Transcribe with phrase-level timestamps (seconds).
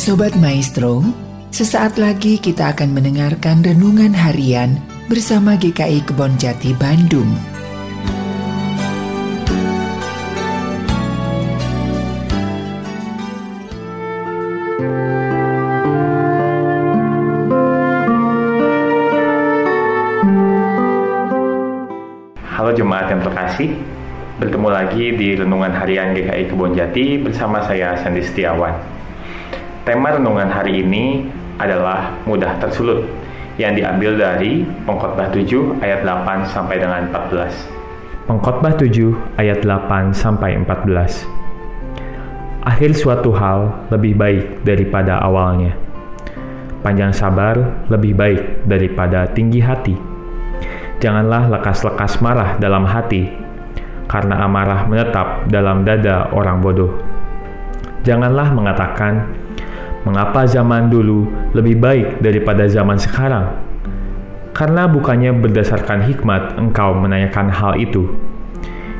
[0.00, 1.04] Sobat Maestro,
[1.52, 4.80] sesaat lagi kita akan mendengarkan renungan harian
[5.12, 7.28] bersama GKI Kebon Jati Bandung.
[22.48, 23.76] Halo jemaat yang terkasih,
[24.40, 28.99] bertemu lagi di Renungan Harian GKI Kebon Jati bersama saya Sandi Setiawan.
[29.90, 31.26] Tema renungan hari ini
[31.58, 33.10] adalah mudah tersulut
[33.58, 38.30] yang diambil dari Pengkhotbah 7 ayat 8 sampai dengan 14.
[38.30, 38.86] Pengkhotbah 7
[39.34, 41.26] ayat 8 sampai 14.
[42.62, 45.74] Akhir suatu hal lebih baik daripada awalnya.
[46.86, 47.58] Panjang sabar
[47.90, 49.98] lebih baik daripada tinggi hati
[51.02, 53.26] Janganlah lekas-lekas marah dalam hati,
[54.06, 56.94] karena amarah menetap dalam dada orang bodoh.
[58.06, 59.26] Janganlah mengatakan,
[60.06, 63.52] "Mengapa zaman dulu lebih baik daripada zaman sekarang?"
[64.56, 68.10] Karena bukannya berdasarkan hikmat engkau menanyakan hal itu.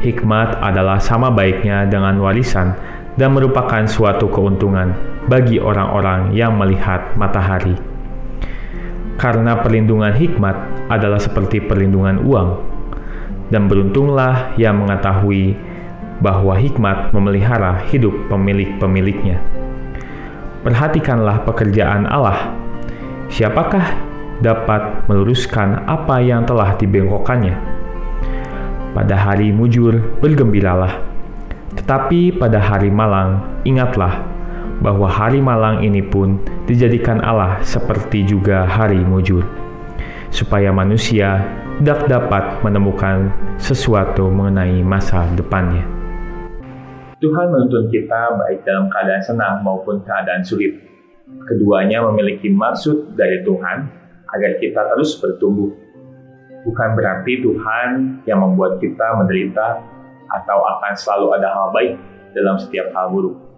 [0.00, 2.74] Hikmat adalah sama baiknya dengan warisan
[3.20, 4.96] dan merupakan suatu keuntungan
[5.28, 7.78] bagi orang-orang yang melihat matahari
[9.22, 10.56] karena perlindungan hikmat
[10.90, 12.50] adalah seperti perlindungan uang.
[13.54, 15.54] Dan beruntunglah yang mengetahui
[16.18, 19.38] bahwa hikmat memelihara hidup pemilik-pemiliknya.
[20.62, 22.54] Perhatikanlah pekerjaan Allah.
[23.26, 23.98] Siapakah
[24.38, 27.58] dapat meluruskan apa yang telah dibengkokkannya?
[28.94, 31.02] Pada hari mujur bergembiralah,
[31.74, 34.22] tetapi pada hari malang ingatlah
[34.78, 36.38] bahwa hari malang ini pun
[36.70, 39.42] dijadikan Allah seperti juga hari mujur,
[40.30, 41.42] supaya manusia
[41.82, 45.91] tidak dapat menemukan sesuatu mengenai masa depannya.
[47.22, 50.74] Tuhan menuntun kita baik dalam keadaan senang maupun keadaan sulit.
[51.46, 53.78] Keduanya memiliki maksud dari Tuhan
[54.26, 55.70] agar kita terus bertumbuh.
[56.66, 59.80] Bukan berarti Tuhan yang membuat kita menderita
[60.26, 61.94] atau akan selalu ada hal baik
[62.34, 63.52] dalam setiap hal buruk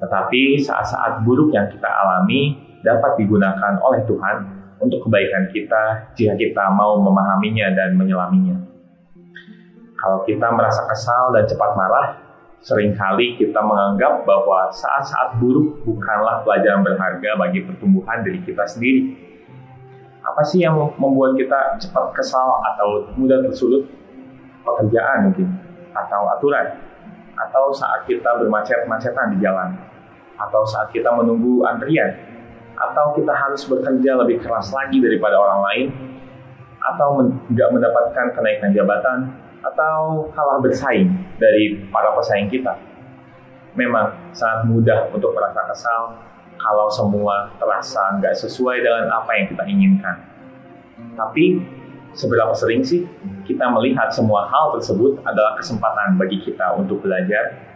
[0.00, 4.36] tetapi saat-saat buruk yang kita alami dapat digunakan oleh Tuhan
[4.80, 8.56] untuk kebaikan kita jika kita mau memahaminya dan menyelaminya.
[10.00, 12.16] Kalau kita merasa kesal dan cepat marah,
[12.60, 19.16] sering kali kita menganggap bahwa saat-saat buruk bukanlah pelajaran berharga bagi pertumbuhan diri kita sendiri.
[20.20, 23.88] Apa sih yang membuat kita cepat kesal atau mudah tersulut?
[24.60, 25.48] Pekerjaan mungkin,
[25.96, 26.68] atau aturan,
[27.32, 29.72] atau saat kita bermacet-macetan di jalan,
[30.36, 32.12] atau saat kita menunggu antrian,
[32.76, 35.86] atau kita harus bekerja lebih keras lagi daripada orang lain,
[36.92, 39.32] atau nggak men mendapatkan kenaikan jabatan,
[39.64, 42.76] atau kalah bersaing dari para pesaing kita.
[43.74, 46.02] Memang sangat mudah untuk merasa kesal
[46.60, 50.16] kalau semua terasa nggak sesuai dengan apa yang kita inginkan.
[51.16, 51.64] Tapi
[52.12, 53.08] seberapa sering sih
[53.48, 57.70] kita melihat semua hal tersebut adalah kesempatan bagi kita untuk belajar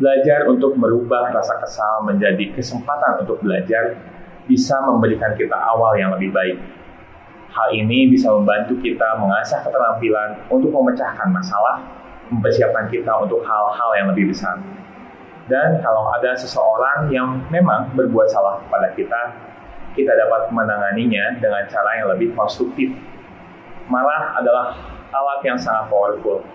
[0.00, 4.00] belajar untuk merubah rasa kesal menjadi kesempatan untuk belajar
[4.48, 6.56] bisa memberikan kita awal yang lebih baik.
[7.52, 11.84] Hal ini bisa membantu kita mengasah keterampilan untuk memecahkan masalah,
[12.30, 14.56] mempersiapkan kita untuk hal-hal yang lebih besar.
[15.50, 19.22] Dan kalau ada seseorang yang memang berbuat salah kepada kita,
[19.98, 22.94] kita dapat menanganinya dengan cara yang lebih konstruktif.
[23.90, 24.78] Marah adalah
[25.10, 26.46] alat yang sangat powerful.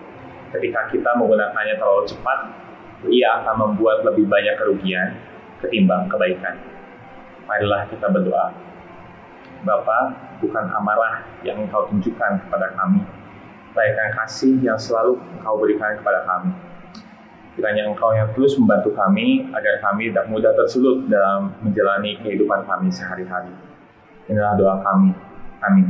[0.55, 2.39] Ketika kita menggunakannya terlalu cepat,
[3.11, 5.19] ia akan membuat lebih banyak kerugian
[5.59, 6.55] ketimbang kebaikan.
[7.43, 8.55] Marilah kita berdoa.
[9.67, 13.01] Bapa, bukan amarah yang engkau tunjukkan kepada kami,
[13.75, 16.55] melainkan kasih yang selalu engkau berikan kepada kami
[17.55, 22.91] Kiranya Engkau yang terus membantu kami agar kami tidak mudah tersulut dalam menjalani kehidupan kami
[22.91, 23.47] sehari-hari.
[24.27, 25.15] Inilah doa kami.
[25.63, 25.87] Amin.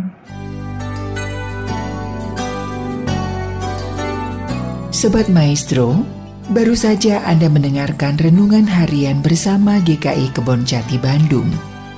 [4.93, 6.05] Sobat Maestro,
[6.53, 11.49] baru saja Anda mendengarkan renungan harian bersama GKI Kebon Jati Bandung.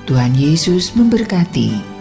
[0.08, 1.97] Tuhan Yesus memberkati.